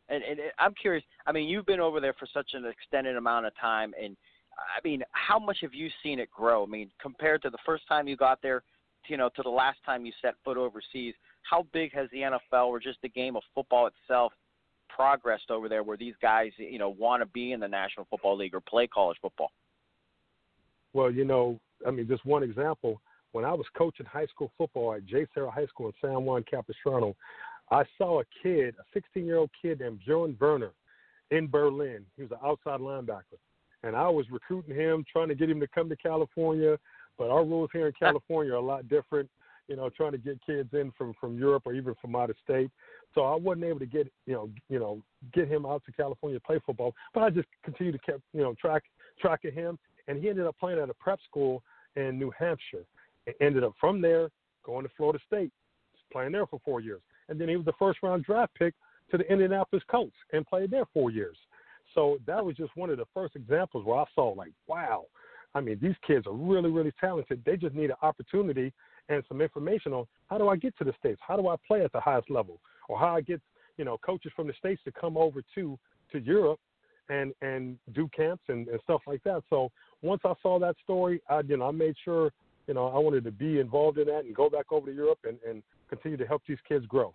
And, 0.09 0.23
and 0.23 0.39
I'm 0.57 0.73
curious. 0.73 1.03
I 1.27 1.31
mean, 1.31 1.47
you've 1.47 1.65
been 1.65 1.79
over 1.79 1.99
there 1.99 2.13
for 2.13 2.27
such 2.33 2.49
an 2.53 2.65
extended 2.65 3.15
amount 3.15 3.45
of 3.45 3.53
time, 3.59 3.93
and 4.01 4.17
I 4.59 4.87
mean, 4.87 5.03
how 5.11 5.39
much 5.39 5.57
have 5.61 5.73
you 5.73 5.89
seen 6.03 6.19
it 6.19 6.29
grow? 6.31 6.63
I 6.63 6.67
mean, 6.67 6.91
compared 7.01 7.41
to 7.43 7.49
the 7.49 7.57
first 7.65 7.87
time 7.87 8.07
you 8.07 8.17
got 8.17 8.41
there, 8.41 8.63
you 9.07 9.17
know, 9.17 9.29
to 9.35 9.43
the 9.43 9.49
last 9.49 9.79
time 9.85 10.05
you 10.05 10.11
set 10.21 10.35
foot 10.43 10.57
overseas, 10.57 11.13
how 11.43 11.65
big 11.73 11.93
has 11.93 12.09
the 12.11 12.19
NFL 12.19 12.67
or 12.67 12.79
just 12.79 12.99
the 13.01 13.09
game 13.09 13.35
of 13.35 13.43
football 13.55 13.87
itself 13.87 14.33
progressed 14.89 15.49
over 15.49 15.69
there 15.69 15.83
where 15.83 15.97
these 15.97 16.15
guys, 16.21 16.51
you 16.57 16.79
know, 16.79 16.89
want 16.89 17.21
to 17.21 17.25
be 17.27 17.53
in 17.53 17.59
the 17.59 17.67
National 17.67 18.05
Football 18.09 18.37
League 18.37 18.53
or 18.53 18.59
play 18.59 18.87
college 18.87 19.17
football? 19.21 19.51
Well, 20.93 21.11
you 21.11 21.25
know, 21.25 21.59
I 21.87 21.91
mean, 21.91 22.07
just 22.07 22.25
one 22.25 22.43
example. 22.43 23.01
When 23.31 23.45
I 23.45 23.53
was 23.53 23.65
coaching 23.77 24.07
high 24.07 24.25
school 24.25 24.51
football 24.57 24.93
at 24.95 25.05
JSerra 25.05 25.53
High 25.53 25.67
School 25.67 25.87
in 25.87 25.93
San 26.01 26.23
Juan 26.25 26.43
Capistrano, 26.49 27.15
I 27.71 27.83
saw 27.97 28.21
a 28.21 28.23
kid, 28.41 28.75
a 28.79 28.83
16 28.93 29.25
year 29.25 29.37
old 29.37 29.51
kid 29.61 29.79
named 29.79 29.99
Bjorn 30.05 30.35
Werner 30.39 30.71
in 31.29 31.47
Berlin. 31.47 32.05
He 32.15 32.23
was 32.23 32.31
an 32.31 32.39
outside 32.43 32.79
linebacker 32.79 33.37
and 33.83 33.95
I 33.95 34.09
was 34.09 34.25
recruiting 34.29 34.75
him, 34.75 35.05
trying 35.11 35.29
to 35.29 35.35
get 35.35 35.49
him 35.49 35.59
to 35.59 35.67
come 35.67 35.89
to 35.89 35.95
California. 35.95 36.77
But 37.17 37.29
our 37.29 37.43
rules 37.43 37.69
here 37.73 37.87
in 37.87 37.93
California 37.99 38.53
are 38.53 38.57
a 38.57 38.61
lot 38.61 38.87
different. 38.87 39.29
You 39.67 39.75
know, 39.75 39.89
trying 39.89 40.13
to 40.13 40.17
get 40.17 40.39
kids 40.43 40.69
in 40.73 40.91
from 40.97 41.13
from 41.19 41.37
Europe 41.37 41.63
or 41.65 41.73
even 41.73 41.93
from 42.01 42.15
out 42.15 42.29
of 42.29 42.35
state. 42.43 42.71
So 43.13 43.21
I 43.21 43.35
wasn't 43.35 43.65
able 43.65 43.79
to 43.79 43.85
get 43.85 44.11
you 44.25 44.33
know 44.33 44.49
you 44.69 44.79
know 44.79 45.01
get 45.33 45.47
him 45.47 45.65
out 45.65 45.83
to 45.85 45.91
California 45.91 46.39
to 46.39 46.45
play 46.45 46.59
football. 46.65 46.95
But 47.13 47.23
I 47.23 47.29
just 47.29 47.47
continued 47.63 47.93
to 47.93 48.11
keep 48.11 48.21
you 48.33 48.41
know 48.41 48.55
track 48.55 48.83
track 49.19 49.45
of 49.45 49.53
him, 49.53 49.77
and 50.07 50.21
he 50.21 50.29
ended 50.29 50.47
up 50.47 50.55
playing 50.59 50.79
at 50.79 50.89
a 50.89 50.93
prep 50.95 51.19
school 51.29 51.61
in 51.95 52.17
New 52.17 52.31
Hampshire. 52.37 52.85
Ended 53.41 53.63
up 53.63 53.73
from 53.79 54.01
there 54.01 54.29
going 54.63 54.83
to 54.83 54.91
Florida 54.97 55.19
State, 55.27 55.51
playing 56.11 56.31
there 56.31 56.47
for 56.47 56.59
four 56.65 56.79
years, 56.79 57.01
and 57.27 57.39
then 57.39 57.47
he 57.47 57.55
was 57.55 57.65
the 57.65 57.73
first 57.77 57.99
round 58.01 58.23
draft 58.23 58.55
pick 58.55 58.73
to 59.11 59.17
the 59.17 59.31
Indianapolis 59.31 59.83
Colts 59.89 60.15
and 60.33 60.45
played 60.47 60.71
there 60.71 60.85
four 60.93 61.11
years. 61.11 61.37
So 61.95 62.19
that 62.27 62.43
was 62.43 62.55
just 62.55 62.75
one 62.75 62.89
of 62.89 62.97
the 62.97 63.05
first 63.13 63.35
examples 63.35 63.85
where 63.85 63.99
I 63.99 64.05
saw 64.15 64.29
like, 64.29 64.51
wow, 64.67 65.05
I 65.55 65.61
mean, 65.61 65.79
these 65.81 65.95
kids 66.05 66.27
are 66.27 66.33
really, 66.33 66.69
really 66.69 66.93
talented. 66.99 67.41
They 67.45 67.57
just 67.57 67.75
need 67.75 67.89
an 67.89 67.97
opportunity 68.01 68.71
and 69.09 69.23
some 69.27 69.41
information 69.41 69.93
on 69.93 70.05
how 70.29 70.37
do 70.37 70.49
I 70.49 70.55
get 70.55 70.77
to 70.77 70.83
the 70.83 70.93
states? 70.99 71.19
How 71.27 71.35
do 71.35 71.47
I 71.47 71.55
play 71.67 71.83
at 71.83 71.91
the 71.91 71.99
highest 71.99 72.29
level? 72.29 72.59
Or 72.87 72.99
how 72.99 73.15
I 73.15 73.21
get, 73.21 73.41
you 73.77 73.85
know, 73.85 73.97
coaches 73.97 74.31
from 74.35 74.47
the 74.47 74.53
states 74.53 74.81
to 74.85 74.91
come 74.91 75.17
over 75.17 75.41
to 75.55 75.77
to 76.11 76.19
Europe 76.19 76.59
and 77.09 77.33
and 77.41 77.77
do 77.93 78.09
camps 78.15 78.43
and, 78.47 78.67
and 78.67 78.79
stuff 78.83 79.01
like 79.07 79.23
that. 79.23 79.43
So 79.49 79.71
once 80.01 80.21
I 80.25 80.33
saw 80.41 80.59
that 80.59 80.75
story, 80.83 81.21
I 81.29 81.41
you 81.41 81.57
know 81.57 81.67
I 81.67 81.71
made 81.71 81.95
sure 82.03 82.31
you 82.67 82.73
know 82.73 82.87
I 82.87 82.99
wanted 82.99 83.23
to 83.25 83.31
be 83.31 83.59
involved 83.59 83.97
in 83.97 84.07
that 84.07 84.25
and 84.25 84.35
go 84.35 84.49
back 84.49 84.71
over 84.71 84.87
to 84.87 84.93
Europe 84.93 85.19
and, 85.23 85.37
and 85.47 85.63
continue 85.89 86.17
to 86.17 86.27
help 86.27 86.43
these 86.47 86.57
kids 86.67 86.85
grow. 86.85 87.13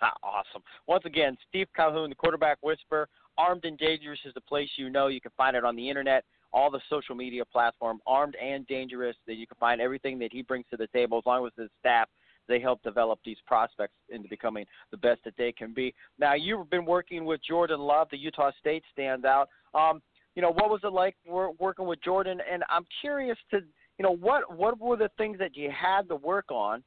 awesome. 0.22 0.62
Once 0.86 1.04
again, 1.04 1.36
Steve 1.48 1.68
Calhoun, 1.74 2.10
the 2.10 2.16
quarterback 2.16 2.58
whisperer. 2.62 3.08
Armed 3.36 3.64
and 3.64 3.78
Dangerous 3.78 4.18
is 4.24 4.34
the 4.34 4.40
place 4.40 4.68
you 4.76 4.90
know. 4.90 5.06
You 5.06 5.20
can 5.20 5.30
find 5.36 5.56
it 5.56 5.64
on 5.64 5.76
the 5.76 5.88
internet, 5.88 6.24
all 6.52 6.70
the 6.70 6.80
social 6.90 7.14
media 7.14 7.44
platform. 7.44 8.00
Armed 8.06 8.36
and 8.42 8.66
Dangerous. 8.66 9.16
That 9.26 9.34
you 9.34 9.46
can 9.46 9.56
find 9.58 9.80
everything 9.80 10.18
that 10.20 10.32
he 10.32 10.42
brings 10.42 10.66
to 10.70 10.76
the 10.76 10.88
table, 10.88 11.18
as 11.18 11.26
long 11.26 11.46
as 11.46 11.52
his 11.56 11.70
staff. 11.80 12.08
They 12.48 12.60
help 12.60 12.82
develop 12.82 13.18
these 13.24 13.36
prospects 13.46 13.92
into 14.08 14.26
becoming 14.28 14.64
the 14.90 14.96
best 14.96 15.20
that 15.24 15.34
they 15.36 15.52
can 15.52 15.74
be. 15.74 15.94
Now, 16.18 16.32
you've 16.32 16.70
been 16.70 16.86
working 16.86 17.26
with 17.26 17.40
Jordan 17.46 17.80
Love, 17.80 18.08
the 18.10 18.16
Utah 18.16 18.50
State 18.58 18.82
standout. 18.96 19.46
Um, 19.74 20.00
you 20.34 20.40
know, 20.40 20.52
what 20.52 20.70
was 20.70 20.80
it 20.82 20.92
like 20.92 21.14
working 21.26 21.86
with 21.86 22.02
Jordan? 22.02 22.38
And 22.50 22.64
I'm 22.70 22.86
curious 23.00 23.36
to, 23.50 23.58
you 23.98 24.02
know, 24.02 24.16
what 24.16 24.56
what 24.56 24.80
were 24.80 24.96
the 24.96 25.10
things 25.18 25.38
that 25.38 25.56
you 25.56 25.70
had 25.70 26.08
to 26.08 26.16
work 26.16 26.46
on 26.50 26.82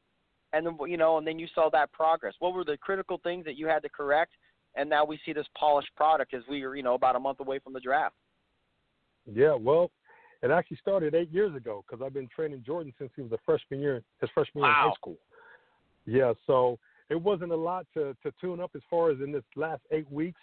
and 0.53 0.65
then 0.65 0.77
you 0.88 0.98
know, 0.98 1.17
and 1.17 1.25
then 1.25 1.39
you 1.39 1.48
saw 1.53 1.70
that 1.72 1.91
progress. 1.91 2.34
What 2.39 2.53
were 2.53 2.63
the 2.63 2.77
critical 2.77 3.20
things 3.24 3.46
that 3.46 3.58
you 3.58 3.67
had 3.67 3.84
to 3.84 3.89
correct? 3.89 4.34
And 4.75 4.89
now 4.89 5.03
we 5.03 5.20
see 5.25 5.34
this 5.34 5.48
polished 5.58 5.93
product 5.96 6.34
as 6.34 6.43
we 6.50 6.63
are, 6.63 6.75
you 6.75 6.84
know, 6.84 6.93
about 6.93 7.15
a 7.15 7.20
month 7.20 7.39
away 7.41 7.60
from 7.60 7.74
the 7.74 7.79
draft. 7.79 8.15
Yeah, 9.31 9.53
well, 9.53 9.91
it 10.41 10.50
actually 10.50 10.77
started 10.77 11.13
eight 11.13 11.31
years 11.31 11.55
ago 11.55 11.84
because 11.86 12.03
I've 12.03 12.13
been 12.13 12.29
training 12.34 12.63
Jordan 12.65 12.93
since 12.98 13.12
he 13.15 13.22
was 13.22 13.31
a 13.31 13.38
freshman 13.46 13.79
year, 13.79 14.01
his 14.22 14.29
freshman 14.34 14.63
wow. 14.63 14.67
year 14.67 14.77
in 14.77 14.89
high 14.89 14.96
school. 14.96 15.17
Yeah, 16.05 16.34
so 16.48 16.79
it 17.10 17.22
wasn't 17.22 17.51
a 17.51 17.55
lot 17.55 17.86
to 17.93 18.15
to 18.24 18.34
tune 18.41 18.60
up 18.60 18.72
as 18.75 18.81
far 18.89 19.12
as 19.12 19.20
in 19.20 19.31
this 19.31 19.43
last 19.55 19.81
eight 19.91 20.10
weeks 20.12 20.39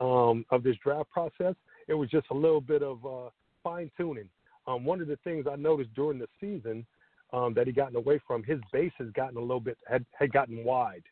um, 0.00 0.44
of 0.50 0.62
this 0.62 0.76
draft 0.82 1.10
process. 1.10 1.54
It 1.86 1.94
was 1.94 2.10
just 2.10 2.26
a 2.30 2.34
little 2.34 2.60
bit 2.60 2.82
of 2.82 3.04
uh, 3.06 3.30
fine 3.62 3.90
tuning. 3.96 4.28
Um, 4.66 4.84
one 4.84 5.00
of 5.00 5.06
the 5.06 5.18
things 5.22 5.46
I 5.50 5.54
noticed 5.54 5.94
during 5.94 6.18
the 6.18 6.26
season 6.40 6.84
um, 7.32 7.54
that 7.54 7.66
he 7.66 7.72
gotten 7.72 7.96
away 7.96 8.20
from. 8.26 8.42
His 8.42 8.60
base 8.72 8.92
has 8.98 9.08
gotten 9.10 9.36
a 9.36 9.40
little 9.40 9.60
bit 9.60 9.78
had 9.88 10.04
had 10.18 10.32
gotten 10.32 10.64
wide, 10.64 11.02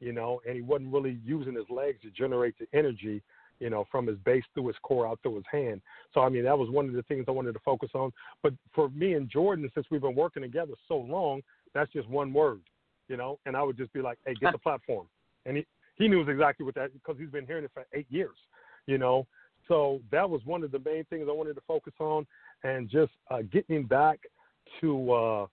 you 0.00 0.12
know, 0.12 0.40
and 0.46 0.56
he 0.56 0.62
wasn't 0.62 0.92
really 0.92 1.18
using 1.24 1.54
his 1.54 1.68
legs 1.70 1.98
to 2.02 2.10
generate 2.10 2.54
the 2.58 2.66
energy, 2.76 3.22
you 3.60 3.70
know, 3.70 3.86
from 3.90 4.06
his 4.06 4.16
base 4.24 4.44
through 4.54 4.68
his 4.68 4.76
core 4.82 5.06
out 5.06 5.18
through 5.22 5.36
his 5.36 5.44
hand. 5.50 5.80
So 6.14 6.20
I 6.20 6.28
mean, 6.28 6.44
that 6.44 6.58
was 6.58 6.70
one 6.70 6.86
of 6.86 6.94
the 6.94 7.02
things 7.02 7.24
I 7.28 7.32
wanted 7.32 7.52
to 7.52 7.60
focus 7.64 7.90
on. 7.94 8.12
But 8.42 8.54
for 8.74 8.88
me 8.90 9.14
and 9.14 9.28
Jordan, 9.28 9.70
since 9.74 9.86
we've 9.90 10.00
been 10.00 10.14
working 10.14 10.42
together 10.42 10.74
so 10.86 10.96
long, 10.96 11.42
that's 11.74 11.92
just 11.92 12.08
one 12.08 12.32
word, 12.32 12.60
you 13.08 13.16
know. 13.16 13.38
And 13.46 13.56
I 13.56 13.62
would 13.62 13.76
just 13.76 13.92
be 13.92 14.00
like, 14.00 14.18
"Hey, 14.26 14.34
get 14.34 14.52
the 14.52 14.58
platform," 14.58 15.06
and 15.46 15.56
he 15.58 15.66
he 15.96 16.08
knew 16.08 16.20
exactly 16.22 16.64
what 16.64 16.74
that 16.76 16.92
because 16.92 17.16
he's 17.18 17.30
been 17.30 17.46
hearing 17.46 17.64
it 17.64 17.70
for 17.74 17.84
eight 17.92 18.06
years, 18.08 18.36
you 18.86 18.98
know. 18.98 19.26
So 19.66 20.00
that 20.10 20.28
was 20.28 20.40
one 20.46 20.64
of 20.64 20.70
the 20.72 20.78
main 20.78 21.04
things 21.04 21.26
I 21.28 21.32
wanted 21.32 21.54
to 21.54 21.60
focus 21.66 21.92
on, 22.00 22.26
and 22.64 22.88
just 22.88 23.12
uh, 23.30 23.42
getting 23.52 23.84
back 23.84 24.20
to 24.80 25.12
uh, 25.12 25.46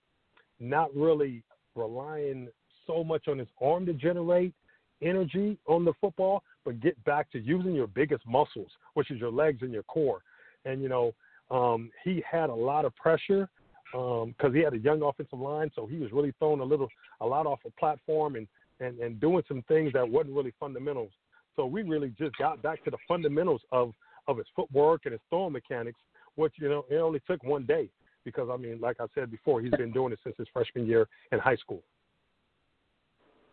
not 0.60 0.94
really 0.94 1.42
relying 1.74 2.48
so 2.86 3.04
much 3.04 3.28
on 3.28 3.38
his 3.38 3.48
arm 3.60 3.86
to 3.86 3.92
generate 3.92 4.54
energy 5.02 5.58
on 5.66 5.84
the 5.84 5.92
football, 6.00 6.42
but 6.64 6.80
get 6.80 7.02
back 7.04 7.30
to 7.32 7.38
using 7.38 7.74
your 7.74 7.86
biggest 7.86 8.26
muscles, 8.26 8.70
which 8.94 9.10
is 9.10 9.18
your 9.18 9.30
legs 9.30 9.62
and 9.62 9.72
your 9.72 9.82
core. 9.84 10.22
And 10.64 10.82
you 10.82 10.88
know, 10.88 11.12
um, 11.50 11.90
he 12.04 12.22
had 12.28 12.50
a 12.50 12.54
lot 12.54 12.84
of 12.84 12.94
pressure 12.96 13.48
because 13.92 14.24
um, 14.44 14.54
he 14.54 14.60
had 14.60 14.74
a 14.74 14.78
young 14.78 15.02
offensive 15.02 15.38
line, 15.38 15.70
so 15.74 15.86
he 15.86 15.96
was 15.98 16.10
really 16.12 16.32
throwing 16.38 16.60
a 16.60 16.64
little, 16.64 16.88
a 17.20 17.26
lot 17.26 17.46
off 17.46 17.60
a 17.66 17.70
platform 17.78 18.36
and 18.36 18.46
and 18.80 18.98
and 18.98 19.20
doing 19.20 19.42
some 19.48 19.62
things 19.68 19.92
that 19.92 20.06
wasn't 20.08 20.34
really 20.34 20.52
fundamentals. 20.58 21.12
So 21.54 21.66
we 21.66 21.82
really 21.82 22.12
just 22.18 22.36
got 22.36 22.62
back 22.62 22.84
to 22.84 22.90
the 22.90 22.98
fundamentals 23.06 23.62
of 23.72 23.92
of 24.28 24.38
his 24.38 24.46
footwork 24.54 25.02
and 25.04 25.12
his 25.12 25.20
throwing 25.30 25.52
mechanics, 25.52 26.00
which 26.34 26.54
you 26.58 26.68
know 26.68 26.84
it 26.90 26.96
only 26.96 27.20
took 27.26 27.42
one 27.44 27.64
day 27.64 27.88
because 28.26 28.48
I 28.52 28.58
mean, 28.58 28.78
like 28.80 28.96
I 29.00 29.06
said 29.14 29.30
before, 29.30 29.62
he's 29.62 29.70
been 29.70 29.92
doing 29.92 30.12
it 30.12 30.18
since 30.22 30.36
his 30.36 30.46
freshman 30.52 30.86
year 30.86 31.08
in 31.32 31.38
high 31.38 31.56
school. 31.56 31.82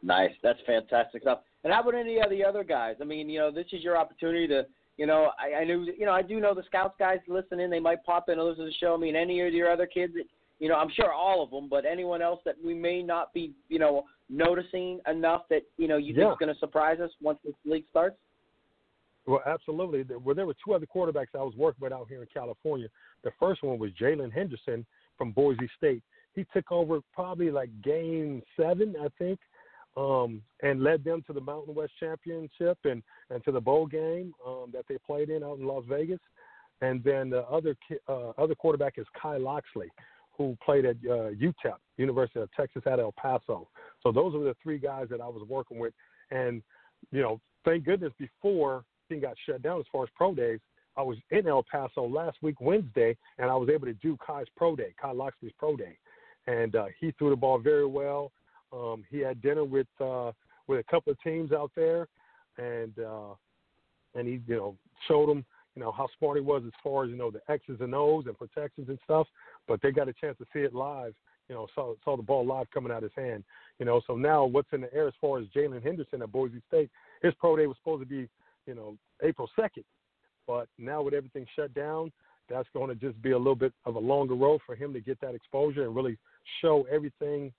Nice, 0.02 0.32
that's 0.44 0.60
fantastic 0.66 1.22
stuff. 1.22 1.40
And 1.64 1.72
how 1.72 1.80
about 1.80 1.96
any 1.96 2.20
of 2.20 2.30
the 2.30 2.44
other 2.44 2.66
guys? 2.66 2.96
I 3.00 3.06
mean, 3.06 3.30
you 3.30 3.40
know, 3.40 3.52
this 3.52 3.68
is 3.72 3.82
your 3.82 3.98
opportunity 3.98 4.48
to, 4.48 4.66
you 4.98 5.06
know, 5.06 5.30
I, 5.40 5.62
I 5.62 5.64
knew, 5.64 5.88
you 5.98 6.06
know, 6.06 6.12
I 6.12 6.22
do 6.22 6.42
know 6.42 6.54
the 6.54 6.64
scouts 6.66 6.96
guys 7.00 7.20
listen 7.30 7.62
in. 7.62 7.70
They 7.70 7.80
might 7.80 8.04
pop 8.04 8.28
in 8.28 8.38
and 8.38 8.44
listen 8.46 8.66
to 8.66 8.70
the 8.70 8.76
show. 8.82 8.96
I 8.96 8.98
mean, 8.98 9.16
any 9.16 9.40
of 9.40 9.54
your 9.54 9.72
other 9.72 9.86
kids 9.86 10.14
that, 10.16 10.26
you 10.60 10.68
know, 10.68 10.76
I'm 10.76 10.90
sure 10.94 11.14
all 11.14 11.42
of 11.42 11.52
them, 11.52 11.70
but 11.70 11.86
anyone 11.86 12.22
else 12.22 12.42
that 12.44 12.56
we 12.64 12.74
may 12.74 13.02
not 13.02 13.34
be, 13.34 13.54
you 13.70 13.80
know, 13.80 14.04
noticing 14.30 15.00
enough 15.10 15.44
that 15.50 15.62
you 15.78 15.88
know 15.88 15.98
you 15.98 16.14
yeah. 16.14 16.24
think 16.24 16.32
is 16.34 16.38
going 16.40 16.54
to 16.54 16.60
surprise 16.60 17.00
us 17.00 17.12
once 17.22 17.40
this 17.46 17.54
league 17.66 17.86
starts. 17.90 18.18
Well, 19.26 19.42
absolutely. 19.46 20.04
Well, 20.18 20.36
there 20.36 20.46
were 20.46 20.56
two 20.66 20.74
other 20.74 20.86
quarterbacks 20.86 21.28
I 21.34 21.44
was 21.44 21.56
working 21.56 21.82
with 21.82 21.94
out 21.94 22.08
here 22.10 22.22
in 22.22 22.28
California. 22.34 22.88
The 23.24 23.32
first 23.40 23.64
one 23.64 23.80
was 23.80 23.92
Jaylon 23.92 24.34
Henderson 24.34 24.86
from 25.18 25.32
Boise 25.32 25.70
State. 25.78 26.04
He 26.36 26.46
took 26.54 26.72
over 26.72 27.00
probably 27.14 27.52
like 27.52 27.70
game 27.84 28.42
seven, 28.60 28.96
I 29.00 29.08
think, 29.18 29.40
um, 29.96 30.42
and 30.62 30.84
led 30.84 31.04
them 31.04 31.24
to 31.28 31.34
the 31.34 31.40
Mountain 31.40 31.76
West 31.76 31.94
Championship 32.00 32.78
and, 32.84 33.02
and 33.30 33.44
to 33.46 33.52
the 33.52 33.62
bowl 33.62 33.86
game 33.86 34.34
um, 34.46 34.72
that 34.74 34.86
they 34.90 34.98
played 35.06 35.30
in 35.30 35.44
out 35.44 35.60
in 35.60 35.66
Las 35.66 35.84
Vegas. 35.88 36.20
And 36.82 37.02
then 37.04 37.30
the 37.30 37.44
other 37.44 37.78
uh, 38.10 38.32
other 38.38 38.56
quarterback 38.56 38.96
is 38.98 39.06
Kai 39.22 39.38
Locksley, 39.38 39.90
who 40.38 40.58
played 40.66 40.86
at 40.86 40.98
uh, 41.06 41.30
UTEP, 41.32 41.78
University 41.98 42.40
of 42.42 42.52
Texas 42.52 42.84
at 42.86 43.00
El 43.00 43.14
Paso. 43.14 43.70
So 44.02 44.12
those 44.12 44.34
were 44.34 44.44
the 44.44 44.56
three 44.62 44.80
guys 44.80 45.08
that 45.12 45.22
I 45.22 45.28
was 45.28 45.48
working 45.48 45.80
with. 45.80 45.94
And, 46.32 46.62
you 47.12 47.22
know, 47.22 47.40
thank 47.64 47.86
goodness 47.86 48.12
before 48.18 48.84
thing 49.14 49.22
got 49.22 49.36
shut 49.46 49.62
down 49.62 49.80
as 49.80 49.86
far 49.92 50.04
as 50.04 50.10
pro 50.16 50.34
days, 50.34 50.60
I 50.96 51.02
was 51.02 51.18
in 51.32 51.48
El 51.48 51.64
Paso 51.64 52.08
last 52.08 52.38
week 52.42 52.60
Wednesday, 52.62 53.18
and 53.38 53.50
I 53.50 53.56
was 53.56 53.70
able 53.70 53.88
to 53.88 53.94
do 53.94 54.18
Kai's 54.26 54.48
pro 54.56 54.76
day, 54.76 54.94
Kai 55.02 55.12
Locksley's 55.12 55.52
pro 55.58 55.76
day, 55.76 55.98
and 56.48 56.76
uh, 56.76 56.86
he 57.00 57.12
threw 57.18 57.30
the 57.30 57.36
ball 57.36 57.58
very 57.58 57.86
well. 57.86 58.32
Um, 58.72 59.04
he 59.10 59.20
had 59.20 59.42
dinner 59.42 59.64
with 59.64 59.88
uh, 60.00 60.32
with 60.68 60.80
a 60.80 60.84
couple 60.92 61.12
of 61.12 61.22
teams 61.22 61.52
out 61.52 61.72
there, 61.76 62.08
and 62.58 62.94
uh, 63.00 63.34
and 64.16 64.28
he 64.28 64.40
you 64.48 64.56
know 64.56 64.76
showed 65.08 65.30
them 65.30 65.46
you 65.76 65.82
know 65.82 65.92
how 65.92 66.08
smart 66.18 66.38
he 66.38 66.44
was 66.44 66.64
as 66.66 66.74
far 66.84 67.06
as 67.06 67.10
you 67.10 67.16
know 67.16 67.32
the 67.32 67.42
X's 67.50 67.82
and 67.82 67.96
O's 67.96 68.26
and 68.28 68.38
protections 68.38 68.90
and 68.90 69.00
stuff. 69.04 69.28
But 69.68 69.82
they 69.82 69.92
got 69.92 70.10
a 70.10 70.14
chance 70.14 70.38
to 70.38 70.46
see 70.54 70.60
it 70.60 70.76
live. 70.76 71.14
You 71.50 71.56
know, 71.56 71.68
saw 71.74 71.96
saw 72.06 72.16
the 72.18 72.24
ball 72.24 72.46
live 72.46 72.68
coming 72.72 72.92
out 72.92 73.04
of 73.04 73.12
his 73.16 73.24
hand. 73.24 73.44
You 73.80 73.86
know, 73.86 74.02
so 74.06 74.16
now 74.16 74.46
what's 74.46 74.72
in 74.74 74.82
the 74.82 74.94
air 74.94 75.08
as 75.08 75.14
far 75.20 75.40
as 75.40 75.48
Jaylon 75.48 75.84
Henderson 75.84 76.22
at 76.22 76.32
Boise 76.32 76.62
State? 76.68 76.92
His 77.24 77.34
pro 77.40 77.58
day 77.58 77.66
was 77.66 77.78
supposed 77.78 78.04
to 78.04 78.08
be 78.08 78.30
you 78.66 78.76
know, 78.76 78.98
April 79.22 79.50
2nd. 79.58 79.84
But 80.48 80.68
now 80.78 81.02
with 81.02 81.14
everything 81.14 81.46
shut 81.56 81.74
down, 81.74 82.12
that's 82.50 82.68
going 82.74 82.90
to 82.90 82.96
just 82.96 83.22
be 83.22 83.32
a 83.32 83.38
little 83.38 83.56
bit 83.56 83.74
of 83.86 83.96
a 83.96 84.00
longer 84.00 84.36
road 84.36 84.62
for 84.66 84.76
him 84.76 84.94
to 84.94 85.00
get 85.00 85.20
that 85.22 85.34
exposure 85.34 85.84
and 85.86 85.96
really 85.96 86.18
show 86.62 86.86
everything, 86.92 87.52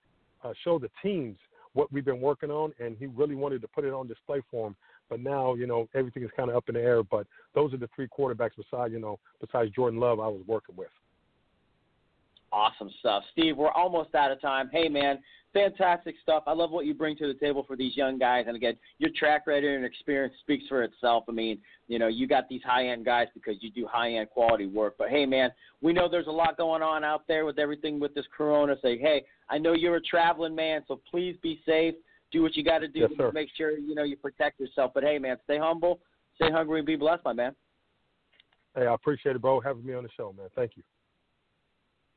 uh, 0.43 0.53
show 0.63 0.79
the 0.79 0.91
teams 1.03 1.37
what 1.73 1.91
we've 1.93 2.05
been 2.05 2.21
working 2.21 2.51
on. 2.51 2.73
And 2.79 2.97
he 2.99 3.07
really 3.07 3.35
wanted 3.35 3.63
to 3.63 3.69
put 3.69 3.85
it 3.85 3.93
on 3.93 4.07
display 4.07 4.43
for 4.51 4.69
him. 4.69 4.77
But 5.09 5.21
now, 5.21 5.55
you 5.55 5.67
know, 5.67 5.89
everything 5.95 6.23
is 6.23 6.31
kind 6.37 6.51
of 6.51 6.57
up 6.57 6.69
in 6.69 6.75
the 6.75 6.83
air. 6.83 7.03
But 7.03 7.27
those 7.55 7.73
are 7.73 7.79
the 7.79 7.89
three 7.95 8.09
quarterbacks 8.09 8.53
besides, 8.57 8.93
you 8.93 9.01
know, 9.01 9.19
besides 9.41 9.71
Jordan 9.71 10.01
Love, 10.01 10.21
I 10.21 10.29
was 10.29 10.43
working 10.47 10.77
with. 10.77 10.89
Awesome 12.55 12.89
stuff. 13.01 13.25
Steve, 13.33 13.57
we're 13.57 13.73
almost 13.73 14.15
out 14.15 14.31
of 14.31 14.41
time. 14.41 14.71
Hey, 14.73 14.89
man, 14.89 15.19
fantastic 15.53 16.15
stuff. 16.23 16.45
I 16.47 16.53
love 16.53 16.71
what 16.71 16.87
you 16.87 16.95
bring 16.95 17.17
to 17.17 17.27
the 17.27 17.35
table 17.35 17.65
for 17.67 17.75
these 17.75 17.97
young 17.97 18.17
guys. 18.17 18.45
And 18.47 18.55
again, 18.55 18.75
your 18.99 19.11
track 19.19 19.49
record 19.49 19.75
and 19.75 19.85
experience 19.85 20.35
speaks 20.41 20.63
for 20.69 20.85
itself. 20.85 21.25
I 21.29 21.33
mean, 21.33 21.59
you 21.89 21.99
know, 21.99 22.07
you 22.07 22.29
got 22.29 22.49
these 22.49 22.61
high 22.65 22.91
end 22.91 23.05
guys 23.05 23.27
because 23.35 23.57
you 23.61 23.73
do 23.73 23.89
high 23.91 24.13
end 24.13 24.31
quality 24.31 24.67
work. 24.67 24.95
But 24.97 25.09
hey, 25.09 25.27
man, 25.27 25.51
we 25.83 25.93
know 25.93 26.09
there's 26.09 26.29
a 26.29 26.31
lot 26.31 26.57
going 26.57 26.81
on 26.81 27.03
out 27.03 27.27
there 27.27 27.45
with 27.45 27.59
everything 27.59 27.99
with 27.99 28.15
this 28.15 28.27
corona. 28.37 28.77
Say, 28.81 28.99
hey, 28.99 29.25
I 29.51 29.59
know 29.59 29.73
you're 29.73 29.97
a 29.97 30.03
traveling 30.03 30.55
man, 30.55 30.83
so 30.87 31.01
please 31.11 31.37
be 31.43 31.61
safe. 31.67 31.97
Do 32.31 32.43
what 32.43 32.57
you 32.57 32.63
got 32.63 32.79
to 32.79 32.89
do 32.89 33.01
yes, 33.01 33.11
to 33.19 33.33
make 33.33 33.49
sure 33.57 33.77
you 33.77 33.97
know 33.97 34.05
you 34.05 34.17
protect 34.17 34.61
yourself. 34.61 34.93
But 34.95 35.03
hey, 35.03 35.19
man, 35.19 35.39
stay 35.43 35.59
humble, 35.59 35.99
stay 36.37 36.53
hungry, 36.53 36.79
and 36.79 36.87
be 36.87 36.95
blessed, 36.95 37.25
my 37.25 37.33
man. 37.33 37.57
Hey, 38.77 38.87
I 38.87 38.95
appreciate 38.95 39.35
it, 39.35 39.43
bro, 39.43 39.59
having 39.59 39.85
me 39.85 39.95
on 39.95 40.05
the 40.05 40.09
show, 40.17 40.33
man. 40.37 40.47
Thank 40.55 40.77
you. 40.77 40.85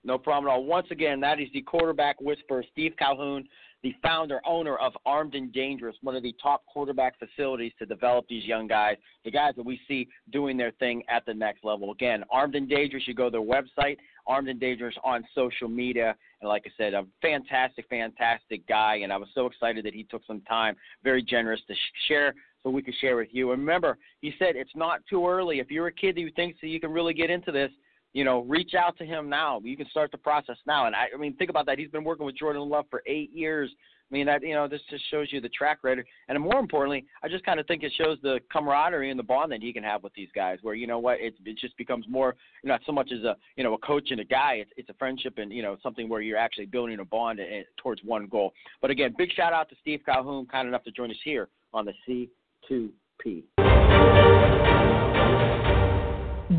No 0.07 0.17
problem 0.17 0.49
at 0.49 0.53
all. 0.53 0.63
Once 0.63 0.87
again, 0.89 1.19
that 1.19 1.37
is 1.41 1.49
the 1.53 1.61
quarterback 1.61 2.21
whisperer, 2.21 2.63
Steve 2.71 2.93
Calhoun, 2.97 3.45
the 3.83 3.93
founder, 4.01 4.39
owner 4.47 4.77
of 4.77 4.93
Armed 5.05 5.35
and 5.35 5.51
Dangerous, 5.51 5.97
one 6.01 6.15
of 6.15 6.23
the 6.23 6.33
top 6.41 6.65
quarterback 6.65 7.15
facilities 7.19 7.73
to 7.77 7.85
develop 7.85 8.25
these 8.29 8.45
young 8.45 8.67
guys, 8.67 8.95
the 9.25 9.31
guys 9.31 9.51
that 9.57 9.65
we 9.65 9.77
see 9.85 10.07
doing 10.31 10.55
their 10.55 10.71
thing 10.79 11.03
at 11.09 11.25
the 11.25 11.33
next 11.33 11.65
level. 11.65 11.91
Again, 11.91 12.23
Armed 12.31 12.55
and 12.55 12.69
Dangerous, 12.69 13.03
you 13.05 13.13
go 13.13 13.25
to 13.25 13.31
their 13.31 13.41
website, 13.41 13.97
Armed 14.25 14.47
and 14.47 14.61
Dangerous 14.61 14.95
on 15.03 15.27
social 15.35 15.67
media. 15.67 16.15
And 16.39 16.47
like 16.47 16.63
I 16.65 16.71
said, 16.77 16.93
a 16.93 17.05
fantastic, 17.21 17.85
fantastic 17.89 18.65
guy. 18.65 19.01
And 19.03 19.11
I 19.11 19.17
was 19.17 19.27
so 19.35 19.45
excited 19.45 19.83
that 19.85 19.93
he 19.93 20.05
took 20.05 20.25
some 20.25 20.39
time, 20.41 20.77
very 21.03 21.21
generous 21.21 21.59
to 21.67 21.75
share 22.07 22.33
so 22.63 22.69
we 22.69 22.81
could 22.81 22.95
share 23.01 23.17
with 23.17 23.29
you. 23.33 23.51
And 23.51 23.59
remember, 23.59 23.97
he 24.21 24.33
said 24.39 24.55
it's 24.55 24.71
not 24.73 25.01
too 25.09 25.27
early. 25.27 25.59
If 25.59 25.69
you're 25.69 25.87
a 25.87 25.91
kid 25.91 26.17
who 26.17 26.31
thinks 26.31 26.59
that 26.61 26.67
you 26.67 26.79
can 26.79 26.93
really 26.93 27.13
get 27.13 27.29
into 27.29 27.51
this, 27.51 27.71
you 28.17 28.23
know, 28.23 28.41
reach 28.45 28.73
out 28.73 28.97
to 28.97 29.05
him 29.05 29.29
now. 29.29 29.61
You 29.63 29.77
can 29.77 29.87
start 29.89 30.11
the 30.11 30.17
process 30.17 30.57
now. 30.65 30.87
And 30.87 30.95
I, 30.95 31.05
I 31.13 31.17
mean, 31.19 31.35
think 31.35 31.51
about 31.51 31.67
that. 31.67 31.77
He's 31.77 31.91
been 31.91 32.03
working 32.03 32.25
with 32.25 32.35
Jordan 32.35 32.67
Love 32.67 32.85
for 32.89 33.03
eight 33.05 33.31
years. 33.31 33.69
I 34.09 34.15
mean, 34.15 34.25
that 34.25 34.41
you 34.41 34.55
know, 34.55 34.67
this 34.67 34.81
just 34.89 35.03
shows 35.11 35.27
you 35.29 35.39
the 35.39 35.49
track 35.49 35.79
record, 35.83 36.07
and 36.27 36.41
more 36.41 36.57
importantly, 36.57 37.05
I 37.21 37.27
just 37.27 37.45
kind 37.45 37.59
of 37.59 37.67
think 37.67 37.83
it 37.83 37.91
shows 37.95 38.17
the 38.23 38.39
camaraderie 38.51 39.11
and 39.11 39.19
the 39.19 39.23
bond 39.23 39.51
that 39.51 39.61
he 39.61 39.71
can 39.71 39.83
have 39.83 40.01
with 40.01 40.13
these 40.15 40.29
guys. 40.33 40.57
Where 40.63 40.73
you 40.73 40.87
know 40.87 40.97
what, 40.97 41.19
it 41.19 41.35
it 41.45 41.57
just 41.59 41.77
becomes 41.77 42.05
more 42.09 42.35
not 42.63 42.81
so 42.87 42.91
much 42.91 43.11
as 43.11 43.23
a 43.23 43.35
you 43.55 43.63
know 43.63 43.75
a 43.75 43.77
coach 43.79 44.07
and 44.09 44.21
a 44.21 44.25
guy. 44.25 44.53
It's 44.61 44.71
it's 44.77 44.89
a 44.89 44.93
friendship 44.93 45.33
and 45.37 45.51
you 45.51 45.61
know 45.61 45.77
something 45.83 46.09
where 46.09 46.21
you're 46.21 46.37
actually 46.37 46.67
building 46.67 46.97
a 46.99 47.05
bond 47.05 47.39
and, 47.39 47.53
and 47.53 47.65
towards 47.83 48.01
one 48.03 48.27
goal. 48.27 48.53
But 48.81 48.89
again, 48.89 49.13
big 49.15 49.31
shout 49.33 49.53
out 49.53 49.69
to 49.69 49.75
Steve 49.81 49.99
Calhoun, 50.05 50.47
kind 50.47 50.67
enough 50.67 50.85
to 50.85 50.91
join 50.91 51.11
us 51.11 51.17
here 51.23 51.49
on 51.73 51.85
the 51.85 51.93
C2P. 52.07 53.66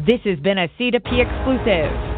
This 0.09 0.23
has 0.25 0.41
been 0.41 0.57
a 0.57 0.69
C2P 0.81 1.21
exclusive. 1.21 2.18